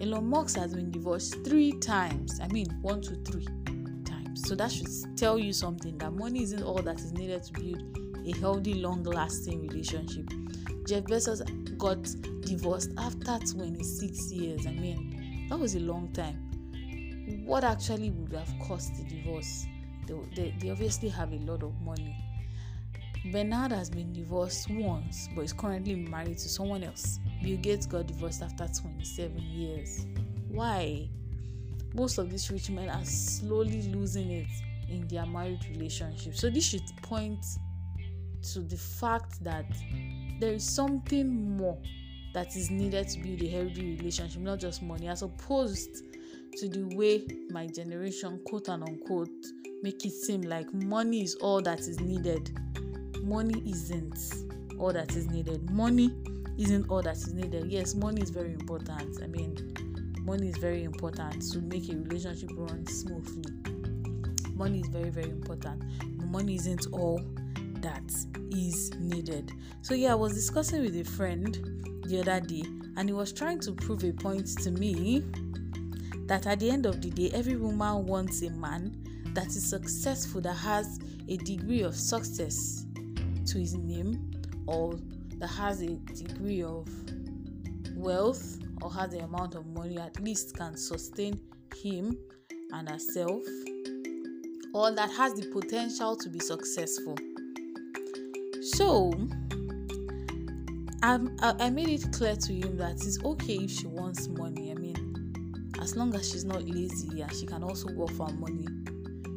Elon 0.00 0.26
Musk 0.26 0.56
has 0.56 0.74
been 0.74 0.90
divorced 0.90 1.44
3 1.44 1.72
times. 1.78 2.40
I 2.42 2.48
mean, 2.48 2.66
1 2.80 3.02
to 3.02 3.16
3 3.16 3.44
times. 3.44 3.55
So 4.46 4.54
that 4.54 4.70
should 4.70 4.86
tell 5.16 5.40
you 5.40 5.52
something 5.52 5.98
that 5.98 6.12
money 6.12 6.44
isn't 6.44 6.62
all 6.62 6.80
that 6.80 7.00
is 7.00 7.12
needed 7.12 7.42
to 7.42 7.52
build 7.52 7.98
a 8.24 8.38
healthy, 8.38 8.74
long 8.74 9.02
lasting 9.02 9.66
relationship. 9.66 10.28
Jeff 10.86 11.02
Bezos 11.02 11.42
got 11.76 12.00
divorced 12.42 12.92
after 12.96 13.40
26 13.44 14.30
years. 14.30 14.64
I 14.68 14.70
mean, 14.70 15.48
that 15.48 15.58
was 15.58 15.74
a 15.74 15.80
long 15.80 16.12
time. 16.12 16.36
What 17.44 17.64
actually 17.64 18.10
would 18.10 18.34
have 18.34 18.48
cost 18.60 18.92
the 18.96 19.16
divorce? 19.16 19.66
They, 20.06 20.14
they, 20.36 20.54
they 20.60 20.70
obviously 20.70 21.08
have 21.08 21.32
a 21.32 21.38
lot 21.38 21.64
of 21.64 21.72
money. 21.80 22.14
Bernard 23.32 23.72
has 23.72 23.90
been 23.90 24.12
divorced 24.12 24.70
once, 24.70 25.28
but 25.34 25.42
is 25.42 25.52
currently 25.52 25.96
married 25.96 26.38
to 26.38 26.48
someone 26.48 26.84
else. 26.84 27.18
Bill 27.42 27.56
Gates 27.56 27.84
got 27.84 28.06
divorced 28.06 28.42
after 28.42 28.68
27 28.68 29.38
years. 29.38 30.06
Why? 30.46 31.08
Most 31.96 32.18
of 32.18 32.30
these 32.30 32.50
rich 32.50 32.70
men 32.70 32.90
are 32.90 33.04
slowly 33.04 33.82
losing 33.88 34.30
it 34.30 34.46
in 34.88 35.08
their 35.08 35.26
married 35.26 35.64
relationship. 35.70 36.36
So 36.36 36.50
this 36.50 36.64
should 36.68 36.82
point 37.02 37.44
to 38.52 38.60
the 38.60 38.76
fact 38.76 39.42
that 39.42 39.64
there 40.38 40.52
is 40.52 40.64
something 40.64 41.56
more 41.56 41.78
that 42.34 42.54
is 42.54 42.70
needed 42.70 43.08
to 43.08 43.18
build 43.20 43.40
a 43.40 43.48
healthy 43.48 43.96
relationship, 43.96 44.42
not 44.42 44.60
just 44.60 44.82
money, 44.82 45.08
as 45.08 45.22
opposed 45.22 46.04
to 46.58 46.68
the 46.68 46.84
way 46.94 47.26
my 47.50 47.66
generation, 47.66 48.40
quote 48.44 48.68
and 48.68 48.82
unquote, 48.82 49.30
make 49.82 50.04
it 50.04 50.12
seem 50.12 50.42
like 50.42 50.72
money 50.74 51.22
is 51.22 51.34
all 51.36 51.62
that 51.62 51.80
is 51.80 51.98
needed. 52.00 52.50
Money 53.22 53.62
isn't 53.66 54.18
all 54.78 54.92
that 54.92 55.16
is 55.16 55.26
needed. 55.28 55.70
Money 55.70 56.10
isn't 56.58 56.88
all 56.90 57.02
that 57.02 57.16
is 57.16 57.32
needed. 57.32 57.70
Yes, 57.70 57.94
money 57.94 58.20
is 58.20 58.30
very 58.30 58.52
important. 58.52 59.18
I 59.22 59.26
mean, 59.26 59.74
money 60.26 60.48
is 60.48 60.56
very 60.56 60.82
important 60.82 61.40
to 61.52 61.60
make 61.60 61.88
a 61.88 61.96
relationship 61.96 62.50
run 62.56 62.84
smoothly. 62.86 63.52
Money 64.54 64.80
is 64.80 64.88
very, 64.88 65.08
very 65.08 65.30
important. 65.30 65.84
Money 66.26 66.56
isn't 66.56 66.88
all 66.92 67.20
that 67.76 68.02
is 68.50 68.92
needed. 68.98 69.52
So, 69.82 69.94
yeah, 69.94 70.10
I 70.10 70.14
was 70.16 70.34
discussing 70.34 70.82
with 70.82 70.96
a 70.96 71.04
friend 71.04 71.54
the 72.06 72.20
other 72.20 72.40
day, 72.44 72.64
and 72.96 73.08
he 73.08 73.12
was 73.12 73.32
trying 73.32 73.60
to 73.60 73.72
prove 73.72 74.02
a 74.02 74.12
point 74.12 74.48
to 74.64 74.72
me 74.72 75.22
that 76.26 76.48
at 76.48 76.58
the 76.58 76.70
end 76.70 76.86
of 76.86 77.00
the 77.00 77.10
day, 77.10 77.30
every 77.32 77.54
woman 77.54 78.04
wants 78.06 78.42
a 78.42 78.50
man 78.50 78.96
that 79.34 79.46
is 79.46 79.64
successful, 79.64 80.40
that 80.40 80.54
has 80.54 80.98
a 81.28 81.36
degree 81.36 81.82
of 81.82 81.94
success 81.94 82.84
to 83.46 83.58
his 83.58 83.74
name, 83.74 84.32
or 84.66 84.98
that 85.38 85.48
has 85.50 85.82
a 85.82 85.94
degree 85.94 86.64
of 86.64 86.88
wealth, 87.94 88.58
or 88.82 88.92
has 88.92 89.10
the 89.10 89.20
amount 89.20 89.54
of 89.54 89.66
money 89.66 89.98
at 89.98 90.18
least 90.20 90.56
can 90.56 90.76
sustain 90.76 91.40
him 91.82 92.16
and 92.72 92.88
herself, 92.88 93.42
or 94.74 94.90
that 94.92 95.10
has 95.16 95.34
the 95.34 95.46
potential 95.52 96.16
to 96.16 96.28
be 96.28 96.38
successful. 96.38 97.16
So, 98.72 99.12
I, 101.02 101.20
I 101.40 101.70
made 101.70 101.88
it 101.88 102.12
clear 102.12 102.36
to 102.36 102.52
him 102.52 102.76
that 102.78 102.92
it's 102.92 103.22
okay 103.24 103.54
if 103.54 103.70
she 103.70 103.86
wants 103.86 104.28
money. 104.28 104.72
I 104.72 104.74
mean, 104.74 105.72
as 105.80 105.96
long 105.96 106.14
as 106.14 106.30
she's 106.30 106.44
not 106.44 106.64
lazy 106.64 107.20
and 107.20 107.32
she 107.32 107.46
can 107.46 107.62
also 107.62 107.92
work 107.92 108.10
for 108.10 108.28
money, 108.28 108.66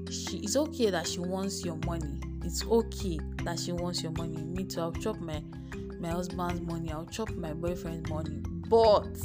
she 0.10 0.38
it's 0.38 0.56
okay 0.56 0.90
that 0.90 1.08
she 1.08 1.20
wants 1.20 1.64
your 1.64 1.78
money. 1.86 2.20
It's 2.44 2.66
okay 2.66 3.20
that 3.44 3.60
she 3.60 3.72
wants 3.72 4.02
your 4.02 4.14
money. 4.14 4.42
Me 4.44 4.64
too. 4.64 4.82
I'll 4.82 4.92
chop 4.94 5.20
my 5.20 5.44
my 6.00 6.10
husband's 6.10 6.62
money. 6.62 6.92
I'll 6.92 7.06
chop 7.06 7.30
my 7.32 7.54
boyfriend's 7.54 8.10
money. 8.10 8.42
But 8.70 9.18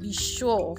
be 0.00 0.12
sure 0.12 0.76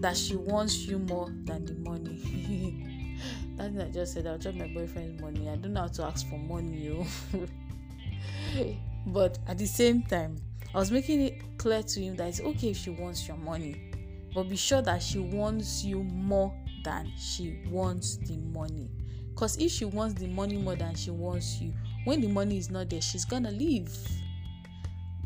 that 0.00 0.16
she 0.16 0.36
wants 0.36 0.86
you 0.86 0.98
more 0.98 1.30
than 1.44 1.66
the 1.66 1.74
money. 1.74 3.18
That's 3.56 3.72
what 3.72 3.86
I 3.86 3.90
just 3.90 4.14
said. 4.14 4.26
I'll 4.26 4.38
chop 4.38 4.54
my 4.54 4.66
boyfriend's 4.68 5.20
money. 5.20 5.48
I 5.48 5.56
don't 5.56 5.74
know 5.74 5.82
how 5.82 5.88
to 5.88 6.04
ask 6.04 6.28
for 6.28 6.38
money, 6.38 7.06
but 9.06 9.38
at 9.46 9.58
the 9.58 9.66
same 9.66 10.02
time, 10.02 10.36
I 10.74 10.78
was 10.78 10.90
making 10.90 11.20
it 11.20 11.58
clear 11.58 11.82
to 11.82 12.00
him 12.00 12.16
that 12.16 12.28
it's 12.28 12.40
okay 12.40 12.70
if 12.70 12.78
she 12.78 12.90
wants 12.90 13.28
your 13.28 13.36
money, 13.36 13.92
but 14.34 14.48
be 14.48 14.56
sure 14.56 14.82
that 14.82 15.02
she 15.02 15.20
wants 15.20 15.84
you 15.84 16.02
more 16.02 16.52
than 16.82 17.12
she 17.16 17.60
wants 17.70 18.16
the 18.16 18.36
money. 18.38 18.90
Because 19.30 19.56
if 19.58 19.70
she 19.70 19.84
wants 19.84 20.14
the 20.14 20.28
money 20.28 20.56
more 20.56 20.76
than 20.76 20.94
she 20.94 21.10
wants 21.10 21.60
you, 21.60 21.72
when 22.04 22.20
the 22.20 22.28
money 22.28 22.56
is 22.56 22.70
not 22.70 22.90
there, 22.90 23.00
she's 23.00 23.24
gonna 23.24 23.50
leave. 23.50 23.96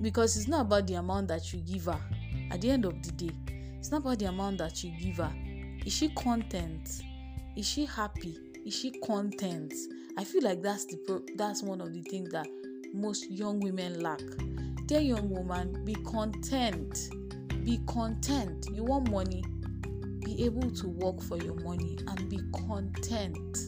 Because 0.01 0.37
it's 0.37 0.49
not 0.49 0.63
about 0.63 0.87
the 0.87 0.95
amount 0.95 1.29
that 1.29 1.53
you 1.53 1.61
give 1.61 1.87
her. 1.87 2.01
At 2.51 2.61
the 2.61 2.71
end 2.71 2.85
of 2.85 3.03
the 3.03 3.13
day, 3.13 3.35
it's 3.79 3.91
not 3.91 4.03
about 4.03 4.19
the 4.19 4.27
amount 4.27 4.59
that 4.59 4.83
you 4.83 4.93
give 5.01 5.17
her. 5.17 5.33
Is 5.85 5.93
she 5.93 6.09
content? 6.11 7.03
Is 7.57 7.67
she 7.67 7.85
happy? 7.85 8.37
Is 8.65 8.75
she 8.75 8.91
content? 9.01 9.73
I 10.17 10.25
feel 10.25 10.43
like 10.43 10.63
that's 10.63 10.85
the 10.87 10.97
pro- 11.07 11.25
that's 11.37 11.63
one 11.63 11.81
of 11.81 11.93
the 11.93 12.03
things 12.03 12.31
that 12.33 12.47
most 12.93 13.31
young 13.31 13.61
women 13.61 14.03
lack. 14.03 14.21
Dear 14.87 15.01
young 15.01 15.29
woman, 15.31 15.85
be 15.85 15.95
content. 15.95 17.11
Be 17.65 17.81
content. 17.87 18.67
You 18.73 18.85
want 18.85 19.11
money? 19.11 19.45
Be 20.25 20.45
able 20.45 20.71
to 20.71 20.89
work 20.89 21.23
for 21.23 21.37
your 21.37 21.55
money 21.57 21.99
and 22.07 22.29
be 22.29 22.41
content. 22.67 23.59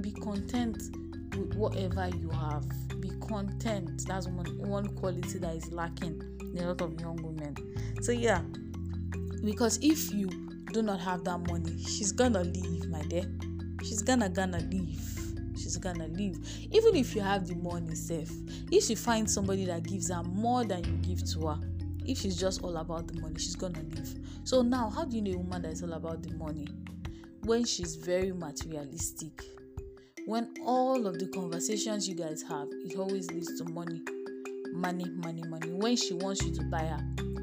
Be 0.00 0.12
content 0.12 0.82
with 1.36 1.54
whatever 1.54 2.08
you 2.16 2.30
have. 2.30 2.64
Content. 3.28 4.06
That's 4.06 4.26
one, 4.26 4.46
one 4.68 4.88
quality 4.96 5.38
that 5.38 5.54
is 5.54 5.72
lacking 5.72 6.22
in 6.40 6.58
a 6.62 6.68
lot 6.68 6.80
of 6.80 7.00
young 7.00 7.16
women. 7.22 7.56
So, 8.02 8.12
yeah, 8.12 8.42
because 9.44 9.78
if 9.82 10.12
you 10.12 10.28
do 10.72 10.82
not 10.82 11.00
have 11.00 11.24
that 11.24 11.38
money, 11.38 11.78
she's 11.78 12.12
gonna 12.12 12.42
leave, 12.44 12.88
my 12.88 13.02
dear. 13.02 13.24
She's 13.82 14.02
gonna 14.02 14.28
gonna 14.28 14.60
leave. 14.70 15.00
She's 15.56 15.76
gonna 15.76 16.08
leave. 16.08 16.38
Even 16.72 16.96
if 16.96 17.14
you 17.14 17.20
have 17.20 17.46
the 17.46 17.54
money 17.54 17.94
safe, 17.94 18.32
if 18.70 18.84
she 18.84 18.94
finds 18.94 19.32
somebody 19.32 19.64
that 19.66 19.84
gives 19.84 20.10
her 20.10 20.22
more 20.22 20.64
than 20.64 20.84
you 20.84 20.96
give 20.98 21.24
to 21.32 21.46
her, 21.46 21.60
if 22.06 22.18
she's 22.18 22.36
just 22.36 22.62
all 22.62 22.76
about 22.76 23.06
the 23.06 23.20
money, 23.20 23.38
she's 23.38 23.56
gonna 23.56 23.82
leave. 23.82 24.18
So 24.44 24.62
now, 24.62 24.90
how 24.90 25.04
do 25.04 25.16
you 25.16 25.22
know 25.22 25.32
a 25.32 25.38
woman 25.38 25.62
that 25.62 25.72
is 25.72 25.82
all 25.82 25.92
about 25.92 26.22
the 26.22 26.34
money? 26.34 26.66
When 27.44 27.64
she's 27.64 27.96
very 27.96 28.32
materialistic, 28.32 29.44
when 30.26 30.48
all 30.64 31.06
of 31.06 31.18
the 31.18 31.26
conversations 31.26 32.08
you 32.08 32.14
guys 32.14 32.42
have, 32.42 32.68
it 32.84 32.96
always 32.96 33.30
leads 33.30 33.58
to 33.58 33.64
money, 33.70 34.02
money, 34.72 35.04
money, 35.16 35.42
money. 35.48 35.70
When 35.70 35.96
she 35.96 36.14
wants 36.14 36.42
you 36.42 36.54
to 36.54 36.62
buy 36.64 36.86
her 36.86 37.00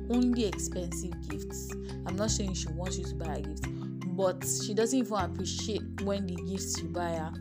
only 0.09 0.45
expensive 0.45 1.13
gifts, 1.29 1.69
I'm 2.07 2.15
not 2.15 2.31
saying 2.31 2.55
she 2.55 2.69
wants 2.69 2.97
you 2.97 3.05
to 3.05 3.15
buy 3.15 3.35
her 3.35 3.41
gifts, 3.41 3.61
but 3.67 4.43
she 4.65 4.73
doesn't 4.73 4.97
even 4.97 5.17
appreciate 5.17 5.83
when 6.01 6.25
the 6.25 6.35
gifts 6.49 6.81
you 6.81 6.89
buy 6.89 7.11
her 7.11 7.33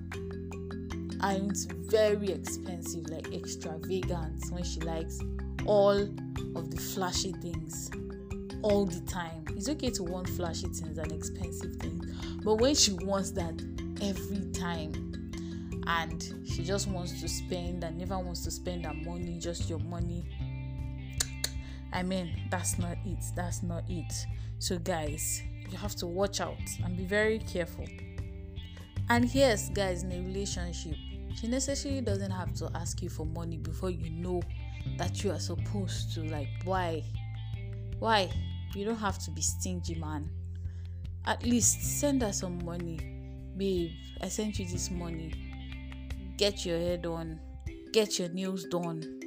aren't 1.23 1.59
very 1.91 2.33
expensive, 2.33 3.09
like 3.09 3.33
extravagant. 3.33 4.45
When 4.51 4.63
she 4.63 4.81
likes 4.81 5.21
all 5.65 6.03
of 6.55 6.71
the 6.71 6.77
flashy 6.77 7.33
things 7.33 7.91
all 8.63 8.85
the 8.85 9.01
time. 9.01 9.45
It's 9.57 9.69
okay 9.71 9.91
to 9.91 10.03
want 10.03 10.29
flashy 10.29 10.69
things 10.69 10.99
and 10.99 11.13
expensive 11.13 11.77
things, 11.77 12.07
but 12.45 12.57
when 12.57 12.75
she 12.75 12.93
wants 12.93 13.31
that 13.33 13.55
every 14.03 14.51
time 14.53 15.10
and 15.87 16.23
she 16.47 16.65
just 16.65 16.89
wants 16.89 17.21
to 17.21 17.29
spend 17.29 17.85
and 17.85 17.99
never 17.99 18.19
wants 18.19 18.45
to 18.45 18.51
spend 18.51 18.87
her 18.87 18.95
money, 18.95 19.39
just 19.39 19.69
your 19.69 19.79
money. 19.79 20.25
I 21.93 22.03
mean, 22.03 22.49
that's 22.51 22.79
not 22.79 22.97
it. 23.05 23.25
That's 23.35 23.63
not 23.63 23.85
it. 23.89 24.13
So, 24.59 24.79
guys, 24.79 25.43
you 25.71 25.77
have 25.79 25.95
to 25.97 26.07
watch 26.07 26.41
out 26.41 26.59
and 26.85 26.97
be 26.97 27.05
very 27.05 27.39
careful. 27.39 27.87
And 29.09 29.33
yes, 29.35 29.71
guys, 29.71 30.03
in 30.03 30.13
a 30.13 30.19
relationship, 30.21 30.95
she 31.35 31.49
necessarily 31.49 32.01
doesn't 32.01 32.31
have 32.31 32.55
to 32.55 32.71
ask 32.75 33.03
you 33.03 33.09
for 33.09 33.27
money 33.27 33.57
before 33.57 33.91
you 33.91 34.11
know 34.11 34.43
that 34.99 35.25
you 35.25 35.33
are 35.33 35.41
supposed 35.41 36.15
to. 36.15 36.23
Like, 36.25 36.49
why? 36.65 37.03
Why? 37.99 38.31
You 38.75 38.85
don't 38.85 38.99
have 38.99 39.19
to 39.25 39.31
be 39.31 39.41
stingy, 39.41 39.97
man. 39.97 40.31
At 41.27 41.45
least 41.45 41.83
send 42.01 42.23
her 42.23 42.33
some 42.33 42.65
money. 42.65 42.99
Babe, 43.57 43.91
I 44.21 44.29
sent 44.29 44.59
you 44.59 44.67
this 44.67 44.91
money. 44.91 45.50
Get 46.41 46.65
your 46.65 46.79
hair 46.79 46.97
done. 46.97 47.39
Get 47.93 48.19
your 48.19 48.31
nails 48.31 48.65
done. 48.65 49.21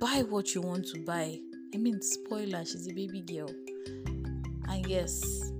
Buy 0.00 0.24
what 0.26 0.54
you 0.54 0.62
want 0.62 0.86
to 0.86 1.04
buy. 1.04 1.38
I 1.74 1.76
mean, 1.76 2.00
spoiler, 2.00 2.64
she's 2.64 2.88
a 2.88 2.94
baby 2.94 3.20
girl. 3.20 3.50
And 4.66 4.86
yes, 4.86 5.52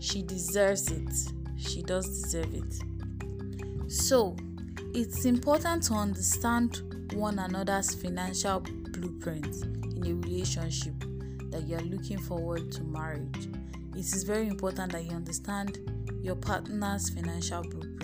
she 0.00 0.22
deserves 0.22 0.90
it. 0.90 1.14
She 1.56 1.80
does 1.80 2.08
deserve 2.08 2.52
it. 2.52 3.88
So, 3.88 4.34
it's 4.94 5.26
important 5.26 5.84
to 5.84 5.94
understand 5.94 7.12
one 7.14 7.38
another's 7.38 7.94
financial 7.94 8.58
blueprint 8.58 9.46
in 9.94 10.06
a 10.06 10.14
relationship 10.26 10.94
that 11.52 11.68
you 11.68 11.76
are 11.76 11.82
looking 11.82 12.18
forward 12.18 12.72
to 12.72 12.82
marriage. 12.82 13.46
It 13.94 14.00
is 14.00 14.24
very 14.24 14.48
important 14.48 14.90
that 14.90 15.04
you 15.04 15.12
understand 15.12 15.78
your 16.20 16.34
partner's 16.34 17.10
financial 17.10 17.62
blueprint. 17.62 17.95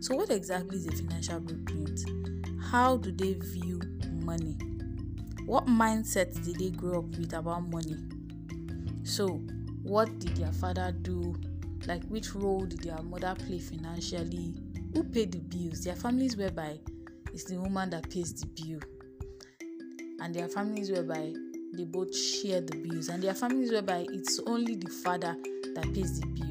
So, 0.00 0.14
what 0.14 0.30
exactly 0.30 0.78
is 0.78 0.86
a 0.86 0.92
financial 0.92 1.40
blueprint? 1.40 2.00
How 2.62 2.96
do 2.96 3.10
they 3.10 3.32
view 3.34 3.80
money? 4.22 4.56
What 5.44 5.66
mindset 5.66 6.34
did 6.44 6.56
they 6.56 6.70
grow 6.70 6.98
up 6.98 7.16
with 7.18 7.32
about 7.32 7.68
money? 7.68 7.96
So, 9.02 9.42
what 9.82 10.18
did 10.18 10.36
their 10.36 10.52
father 10.52 10.92
do? 11.02 11.34
Like, 11.86 12.04
which 12.04 12.34
role 12.34 12.64
did 12.64 12.80
their 12.80 13.02
mother 13.02 13.34
play 13.46 13.58
financially? 13.58 14.54
Who 14.94 15.02
paid 15.02 15.32
the 15.32 15.38
bills? 15.38 15.82
Their 15.82 15.96
families 15.96 16.36
whereby 16.36 16.78
it's 17.32 17.44
the 17.44 17.58
woman 17.58 17.90
that 17.90 18.08
pays 18.08 18.34
the 18.34 18.46
bill, 18.46 18.80
and 20.20 20.34
their 20.34 20.48
families 20.48 20.90
whereby 20.90 21.34
they 21.72 21.84
both 21.84 22.16
share 22.16 22.60
the 22.60 22.76
bills, 22.76 23.08
and 23.08 23.22
their 23.22 23.34
families 23.34 23.72
whereby 23.72 24.06
it's 24.10 24.38
only 24.46 24.76
the 24.76 24.90
father 24.90 25.36
that 25.74 25.92
pays 25.92 26.20
the 26.20 26.26
bill. 26.26 26.47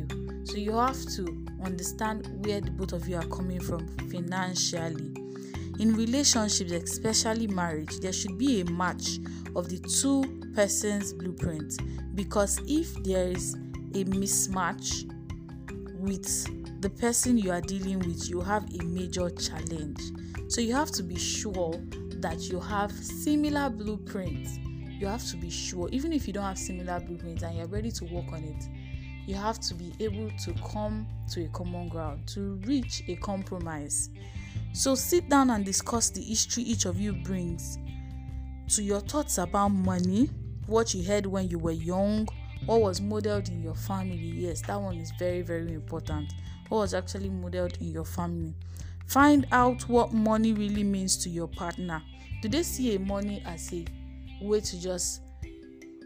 So, 0.58 0.62
you 0.62 0.72
have 0.72 1.06
to 1.18 1.46
understand 1.64 2.44
where 2.44 2.60
the 2.60 2.72
both 2.72 2.92
of 2.92 3.08
you 3.08 3.18
are 3.18 3.28
coming 3.28 3.60
from 3.60 3.88
financially. 4.10 5.14
In 5.78 5.94
relationships, 5.94 6.74
especially 6.74 7.46
marriage, 7.46 8.00
there 8.00 8.12
should 8.12 8.40
be 8.40 8.62
a 8.62 8.66
match 8.72 9.20
of 9.56 9.70
the 9.70 9.78
two 9.78 10.24
persons' 10.56 11.14
blueprint 11.14 11.80
because 12.16 12.60
if 12.66 12.92
there 13.04 13.28
is 13.28 13.54
a 13.94 14.04
mismatch 14.06 15.08
with 16.00 16.82
the 16.82 16.90
person 16.90 17.38
you 17.38 17.52
are 17.52 17.62
dealing 17.62 18.00
with, 18.00 18.28
you 18.28 18.42
have 18.42 18.66
a 18.74 18.84
major 18.84 19.30
challenge. 19.30 20.02
So 20.48 20.60
you 20.60 20.74
have 20.74 20.90
to 20.94 21.04
be 21.04 21.20
sure 21.20 21.80
that 22.20 22.50
you 22.50 22.60
have 22.60 22.92
similar 22.92 23.70
blueprints 23.70 24.58
you 25.00 25.08
have 25.08 25.26
to 25.28 25.38
be 25.38 25.50
sure, 25.50 25.90
even 25.92 26.12
if 26.12 26.26
you 26.28 26.34
don't 26.34 26.44
have 26.44 26.58
similar 26.58 27.00
blueprints 27.00 27.44
and 27.44 27.56
you're 27.56 27.68
ready 27.68 27.92
to 27.92 28.06
work 28.06 28.32
on 28.32 28.44
it, 28.44 28.68
you 29.28 29.36
have 29.36 29.60
to 29.60 29.76
be 29.76 29.92
able 30.00 30.32
to 30.40 30.54
come 30.72 31.06
to 31.32 31.44
a 31.44 31.48
common 31.50 31.90
ground, 31.90 32.26
to 32.30 32.56
reach 32.66 33.04
a 33.10 33.16
compromise. 33.18 34.10
So 34.74 34.96
sit 34.96 35.30
down 35.30 35.50
and 35.50 35.66
discuss 35.66 36.10
the 36.10 36.22
history 36.22 36.64
each 36.64 36.86
of 36.86 36.98
you 37.00 37.12
brings 37.12 37.78
to 38.70 38.82
your 38.82 39.02
thoughts 39.02 39.38
about 39.38 39.70
money, 39.70 40.30
what 40.66 40.94
you 40.94 41.04
heard 41.04 41.26
when 41.26 41.50
you 41.50 41.60
were 41.60 41.72
young, 41.72 42.28
what 42.66 42.80
was 42.80 43.02
modeled 43.02 43.50
in 43.50 43.62
your 43.62 43.76
family. 43.76 44.16
Yes, 44.16 44.62
that 44.62 44.80
one 44.80 44.98
is 44.98 45.12
very, 45.20 45.42
very 45.42 45.74
important. 45.74 46.34
What 46.70 46.80
was 46.80 46.94
actually 46.94 47.30
modeled 47.30 47.78
in 47.82 47.92
your 47.92 48.06
family. 48.06 48.56
Find 49.08 49.46
out 49.52 49.88
what 49.90 50.14
money 50.14 50.54
really 50.54 50.84
means 50.84 51.18
to 51.18 51.30
your 51.30 51.48
partner. 51.48 52.02
Do 52.42 52.48
they 52.48 52.64
see 52.64 52.96
a 52.96 53.00
money 53.00 53.44
as 53.46 53.74
a 53.74 53.86
way 54.42 54.62
to 54.62 54.82
just 54.82 55.22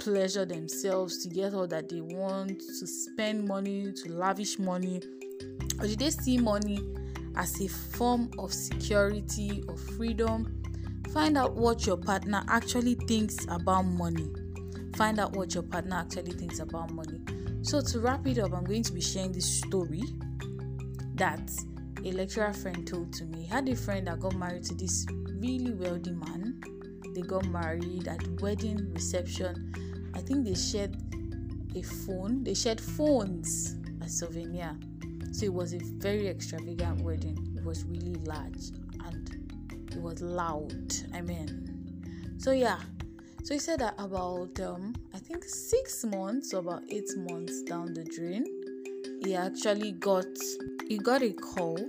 pleasure 0.02 0.46
themselves, 0.46 1.22
to 1.24 1.30
get 1.30 1.54
all 1.54 1.68
that 1.68 1.88
they 1.88 2.02
want, 2.02 2.60
to 2.60 2.88
spend 2.88 3.48
money, 3.48 3.92
to 3.92 4.12
lavish 4.12 4.58
money? 4.58 5.00
Or 5.80 5.86
do 5.86 5.96
they 5.96 6.10
see 6.10 6.40
money 6.40 6.80
as 7.36 7.62
a 7.62 7.68
form 7.68 8.32
of 8.40 8.52
security 8.52 9.64
or 9.68 9.78
freedom? 9.78 10.64
Find 11.14 11.38
out 11.38 11.54
what 11.54 11.86
your 11.86 11.98
partner 11.98 12.44
actually 12.48 12.96
thinks 12.96 13.46
about 13.48 13.84
money. 13.84 14.34
Find 14.96 15.20
out 15.20 15.36
what 15.36 15.54
your 15.54 15.64
partner 15.64 15.98
actually 15.98 16.32
thinks 16.32 16.60
about 16.60 16.92
money. 16.92 17.22
So, 17.62 17.80
to 17.80 18.00
wrap 18.00 18.26
it 18.26 18.40
up, 18.40 18.54
I'm 18.54 18.64
going 18.64 18.84
to 18.84 18.94
be 18.94 19.02
sharing 19.02 19.32
this 19.32 19.60
story 19.60 20.02
that 21.14 21.52
a 22.04 22.12
lecturer 22.12 22.54
friend 22.54 22.88
told 22.88 23.14
to 23.14 23.26
me. 23.26 23.46
Had 23.46 23.70
a 23.70 23.76
friend 23.76 24.08
that 24.08 24.20
got 24.20 24.36
married 24.36 24.64
to 24.64 24.74
this 24.74 25.06
really 25.40 25.74
wealthy 25.74 26.14
man. 26.14 26.60
They 27.14 27.22
got 27.22 27.46
married 27.50 28.08
at 28.08 28.26
wedding 28.42 28.92
reception. 28.94 29.72
I 30.22 30.24
think 30.24 30.46
they 30.46 30.54
shared 30.54 30.96
a 31.76 31.82
phone. 31.82 32.44
They 32.44 32.54
shared 32.54 32.80
phones 32.80 33.76
as 34.04 34.20
souvenir. 34.20 34.78
So 35.32 35.46
it 35.46 35.54
was 35.54 35.74
a 35.74 35.80
very 35.80 36.28
extravagant 36.28 37.02
wedding. 37.02 37.56
It 37.58 37.66
was 37.66 37.86
really 37.86 38.14
large 38.26 38.70
and 39.04 39.90
it 39.92 40.00
was 40.00 40.22
loud. 40.22 40.94
I 41.12 41.22
mean, 41.22 42.38
so 42.38 42.52
yeah. 42.52 42.78
So 43.44 43.56
he 43.56 43.60
said 43.60 43.80
that 43.80 43.96
about 43.98 44.60
um, 44.60 44.94
I 45.12 45.18
think 45.18 45.44
six 45.44 46.06
months 46.06 46.54
or 46.54 46.60
about 46.60 46.84
eight 46.92 47.10
months 47.18 47.64
down 47.64 47.96
the 47.96 48.04
drain, 48.04 48.46
he 49.24 49.36
actually 49.36 49.94
got 49.94 50.28
he 50.88 51.00
got 51.00 51.24
a 51.24 51.34
call. 51.34 51.80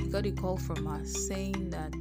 He 0.00 0.08
got 0.08 0.24
a 0.24 0.32
call 0.32 0.56
from 0.56 0.86
us 0.86 1.12
saying 1.28 1.68
that 1.68 1.92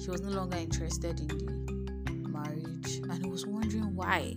she 0.00 0.08
was 0.08 0.20
no 0.20 0.30
longer 0.30 0.58
interested 0.58 1.18
in 1.18 2.22
the 2.22 2.28
marriage 2.28 2.98
and 3.10 3.24
he 3.24 3.28
was 3.28 3.44
wondering 3.44 3.92
why. 3.96 4.36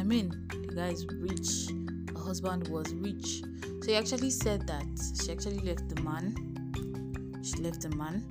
I 0.00 0.02
mean, 0.02 0.32
the 0.48 0.74
guy 0.74 0.88
is 0.88 1.06
rich, 1.12 1.68
her 2.14 2.24
husband 2.24 2.68
was 2.68 2.90
rich. 2.94 3.42
So 3.82 3.90
he 3.90 3.96
actually 3.96 4.30
said 4.30 4.66
that 4.66 4.86
she 5.22 5.30
actually 5.30 5.58
left 5.58 5.94
the 5.94 6.00
man. 6.00 7.42
She 7.44 7.56
left 7.56 7.82
the 7.82 7.90
man. 7.90 8.24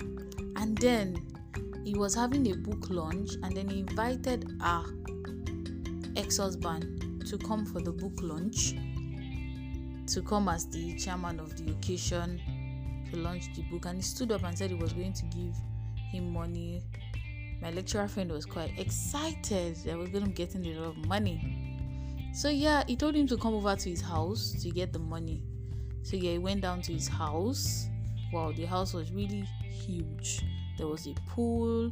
And 0.56 0.76
then 0.80 1.22
he 1.86 1.94
was 1.94 2.16
having 2.16 2.52
a 2.52 2.56
book 2.56 2.90
launch 2.90 3.34
and 3.44 3.56
then 3.56 3.70
he 3.70 3.82
invited 3.82 4.52
her 4.60 4.84
ex-husband 6.16 7.24
to 7.28 7.38
come 7.38 7.68
for 7.68 7.82
the 7.82 7.92
book 7.92 8.14
launch 8.24 8.74
to 10.08 10.24
come 10.24 10.50
as 10.50 10.66
the 10.70 10.98
chairman 10.98 11.40
of 11.40 11.56
the 11.56 11.72
occasion 11.72 12.42
to 13.12 13.18
launch 13.20 13.54
the 13.56 13.62
book 13.70 13.86
and 13.86 13.98
he 13.98 14.02
stood 14.02 14.32
up 14.32 14.44
and 14.44 14.58
said 14.58 14.72
he 14.72 14.76
was 14.76 14.94
going 14.94 15.14
to 15.14 15.26
give 15.26 15.56
him 16.12 16.34
money 16.34 16.82
my 17.62 17.72
lecturer 17.72 18.08
friend 18.08 18.32
was 18.32 18.46
quite 18.46 18.72
excited 18.78 19.76
that 19.78 19.98
was 19.98 20.10
going 20.10 20.24
to 20.24 20.30
be 20.30 20.36
getting 20.36 20.66
a 20.66 20.80
lot 20.80 20.90
of 20.90 20.98
money 21.06 21.69
so 22.34 22.50
yeah 22.50 22.84
he 22.88 22.96
told 22.96 23.16
him 23.16 23.28
to 23.28 23.38
come 23.38 23.54
over 23.54 23.76
to 23.76 23.90
his 23.90 24.02
house 24.02 24.52
to 24.62 24.70
get 24.70 24.94
the 24.94 25.00
money 25.00 25.44
so 26.04 26.16
yeah 26.16 26.32
he 26.32 26.38
went 26.38 26.62
down 26.62 26.82
to 26.82 26.94
his 26.94 27.08
house 27.08 27.88
wow 28.32 28.52
the 28.52 28.66
house 28.66 28.94
was 28.94 29.12
really 29.12 29.48
huge 29.62 30.44
there 30.78 30.88
was 30.88 31.08
a 31.08 31.14
pool 31.28 31.92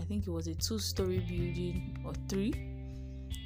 i 0.00 0.02
think 0.04 0.26
it 0.26 0.30
was 0.30 0.46
a 0.46 0.54
two 0.54 0.78
story 0.78 1.18
building 1.20 1.96
or 2.04 2.12
three 2.28 2.52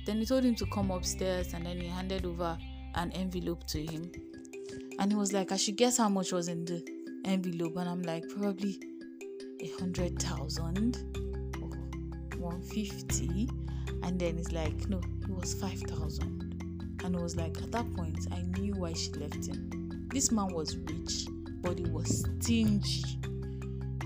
then 0.06 0.18
he 0.18 0.26
told 0.26 0.44
him 0.44 0.54
to 0.56 0.66
come 0.66 0.90
upstairs 0.90 1.52
and 1.52 1.66
then 1.66 1.80
he 1.80 1.86
handed 1.86 2.24
over 2.24 2.58
an 2.94 3.12
envelope 3.12 3.66
to 3.68 3.84
him. 3.84 4.10
And 4.98 5.12
he 5.12 5.16
was 5.16 5.32
like, 5.32 5.52
I 5.52 5.56
should 5.56 5.76
guess 5.76 5.98
how 5.98 6.08
much 6.08 6.32
was 6.32 6.48
in 6.48 6.64
the 6.64 6.84
envelope. 7.24 7.76
And 7.76 7.88
I'm 7.88 8.02
like, 8.02 8.28
probably 8.28 8.80
a 9.60 9.70
hundred 9.78 10.20
thousand 10.20 10.96
or 11.60 11.68
150. 12.38 13.48
And 14.02 14.18
then 14.18 14.38
it's 14.38 14.52
like, 14.52 14.88
no, 14.88 15.00
was 15.40 15.54
5,000. 15.54 16.98
And 17.02 17.14
it 17.14 17.20
was 17.20 17.34
like, 17.34 17.56
at 17.62 17.72
that 17.72 17.90
point, 17.94 18.26
I 18.30 18.42
knew 18.58 18.74
why 18.74 18.92
she 18.92 19.10
left 19.12 19.46
him. 19.46 20.08
This 20.12 20.30
man 20.30 20.48
was 20.48 20.76
rich, 20.76 21.26
but 21.62 21.78
he 21.78 21.86
was 21.86 22.26
stingy. 22.40 23.02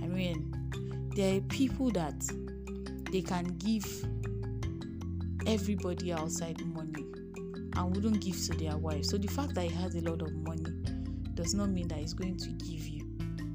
I 0.02 0.06
mean, 0.06 0.52
there 1.16 1.38
are 1.38 1.40
people 1.42 1.90
that 1.90 2.14
they 3.10 3.20
can 3.20 3.56
give 3.58 3.84
everybody 5.46 6.12
outside 6.12 6.64
money 6.66 7.04
and 7.76 7.96
wouldn't 7.96 8.20
give 8.20 8.40
to 8.46 8.54
their 8.54 8.76
wife. 8.76 9.04
So 9.04 9.18
the 9.18 9.28
fact 9.28 9.54
that 9.54 9.64
he 9.64 9.74
has 9.74 9.96
a 9.96 10.02
lot 10.02 10.22
of 10.22 10.32
money 10.34 10.70
does 11.34 11.52
not 11.52 11.70
mean 11.70 11.88
that 11.88 11.98
he's 11.98 12.14
going 12.14 12.36
to 12.36 12.50
give 12.50 12.86
you 12.86 13.04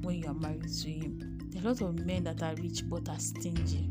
when 0.02 0.18
you 0.18 0.28
are 0.28 0.34
married 0.34 0.68
to 0.68 0.90
him. 0.90 1.40
There 1.50 1.62
are 1.62 1.68
a 1.68 1.70
lot 1.70 1.82
of 1.82 2.06
men 2.06 2.26
that 2.26 2.44
are 2.44 2.56
rich 2.56 2.90
but 2.90 3.08
are 3.08 3.20
stingy. 3.20 3.90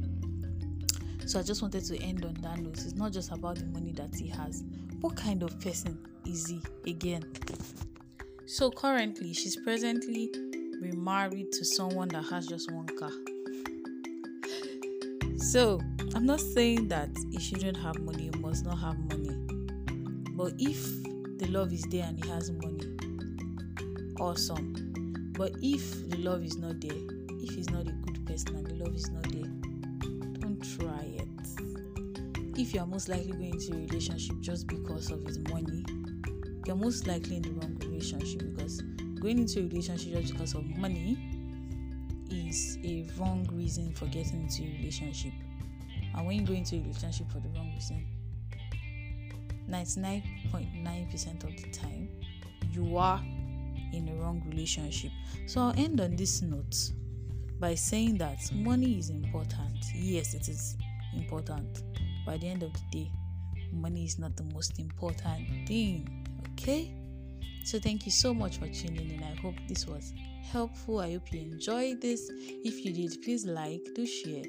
So 1.29 1.38
I 1.38 1.43
just 1.43 1.61
wanted 1.61 1.85
to 1.85 2.03
end 2.03 2.25
on 2.25 2.33
that 2.41 2.59
note. 2.59 2.79
It's 2.79 2.95
not 2.95 3.12
just 3.12 3.31
about 3.33 3.57
the 3.57 3.67
money 3.67 3.93
that 3.93 4.14
he 4.14 4.29
has. 4.29 4.64
What 5.03 5.14
kind 5.14 5.43
of 5.43 5.61
person 5.61 5.99
is 6.25 6.47
he 6.47 6.62
again? 6.91 7.23
So 8.47 8.71
currently, 8.71 9.35
she's 9.35 9.55
presently 9.55 10.31
remarried 10.81 11.53
to 11.53 11.67
someone 11.67 12.09
that 12.09 12.25
has 12.31 12.47
just 12.47 12.73
one 12.73 12.87
car. 12.99 13.11
So 15.37 15.83
I'm 16.14 16.25
not 16.25 16.41
saying 16.41 16.88
that 16.88 17.11
he 17.31 17.38
shouldn't 17.38 17.77
have 17.77 18.01
money, 18.01 18.31
he 18.33 18.38
must 18.41 18.64
not 18.64 18.79
have 18.79 18.99
money. 18.99 19.37
But 20.31 20.55
if 20.59 20.83
the 21.38 21.49
love 21.51 21.75
is 21.75 21.83
there 21.91 22.05
and 22.05 22.25
he 22.25 22.31
has 22.31 22.51
money, 22.51 22.97
awesome. 24.19 25.33
But 25.37 25.53
if 25.61 26.09
the 26.09 26.17
love 26.17 26.43
is 26.43 26.57
not 26.57 26.81
there, 26.81 26.97
if 27.43 27.55
he's 27.55 27.69
not 27.69 27.87
a 27.87 27.93
good 27.93 28.27
person 28.27 28.57
and 28.57 28.67
the 28.67 28.83
love 28.83 28.95
is 28.97 29.11
not 29.11 29.25
there, 29.25 29.51
don't 30.41 30.62
try 30.79 31.03
it. 31.03 31.17
If 32.59 32.75
you 32.75 32.81
are 32.81 32.87
most 32.87 33.09
likely 33.09 33.31
going 33.31 33.53
into 33.53 33.73
a 33.73 33.77
relationship 33.77 34.40
just 34.40 34.66
because 34.66 35.12
of 35.12 35.23
his 35.23 35.38
money, 35.38 35.85
you're 36.66 36.75
most 36.75 37.07
likely 37.07 37.37
in 37.37 37.42
the 37.42 37.51
wrong 37.51 37.81
relationship 37.87 38.53
because 38.53 38.81
going 39.21 39.38
into 39.38 39.61
a 39.61 39.62
relationship 39.62 40.12
just 40.14 40.33
because 40.33 40.55
of 40.55 40.64
money 40.77 41.16
is 42.33 42.77
a 42.83 43.07
wrong 43.16 43.49
reason 43.53 43.92
for 43.92 44.07
getting 44.07 44.42
into 44.42 44.64
a 44.64 44.77
relationship. 44.77 45.33
And 46.16 46.27
when 46.27 46.40
you 46.40 46.47
go 46.47 46.53
into 46.53 46.75
a 46.75 46.81
relationship 46.81 47.31
for 47.31 47.38
the 47.38 47.49
wrong 47.51 47.73
reason, 47.75 48.05
99.9% 49.71 51.44
of 51.44 51.62
the 51.62 51.71
time 51.71 52.09
you 52.73 52.97
are 52.97 53.23
in 53.92 54.05
the 54.05 54.14
wrong 54.14 54.42
relationship. 54.51 55.12
So 55.47 55.61
I'll 55.61 55.79
end 55.79 56.01
on 56.01 56.16
this 56.16 56.42
note 56.42 56.77
by 57.61 57.77
saying 57.77 58.18
that 58.18 58.53
money 58.53 58.99
is 58.99 59.11
important. 59.11 59.77
Yes, 59.94 60.35
it 60.35 60.49
is 60.49 60.77
important. 61.14 61.85
By 62.29 62.37
the 62.37 62.47
end 62.47 62.62
of 62.62 62.75
the 62.75 62.81
day, 62.91 63.11
money 63.73 64.05
is 64.05 64.19
not 64.19 64.37
the 64.37 64.43
most 64.53 64.79
important 64.79 65.49
thing. 65.67 66.27
Okay? 66.53 66.93
So 67.64 67.79
thank 67.81 68.05
you 68.05 68.12
so 68.12 68.35
much 68.35 68.59
for 68.59 68.69
tuning 68.69 69.11
in. 69.11 69.23
I 69.23 69.35
hope 69.41 69.55
this 69.67 69.87
was 69.87 70.12
helpful. 70.53 71.01
I 71.01 71.14
hope 71.14 71.33
you 71.33 71.41
enjoyed 71.41 72.03
this. 72.03 72.31
If 72.31 72.85
you 72.85 72.93
did, 72.93 73.23
please 73.23 73.47
like, 73.47 73.81
do 73.95 74.05
share, 74.05 74.45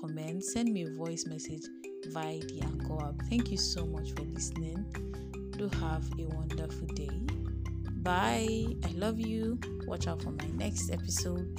comment, 0.00 0.44
send 0.44 0.72
me 0.72 0.84
a 0.84 0.90
voice 0.90 1.26
message 1.26 1.64
via 2.12 2.38
the 2.38 2.60
Anchor 2.62 3.02
app. 3.02 3.20
Thank 3.28 3.50
you 3.50 3.56
so 3.56 3.84
much 3.84 4.12
for 4.12 4.22
listening. 4.22 4.86
Do 5.58 5.68
have 5.80 6.04
a 6.16 6.26
wonderful 6.36 6.86
day. 6.94 7.10
Bye. 8.04 8.76
I 8.84 8.92
love 8.94 9.18
you. 9.18 9.58
Watch 9.88 10.06
out 10.06 10.22
for 10.22 10.30
my 10.30 10.46
next 10.54 10.88
episode. 10.92 11.50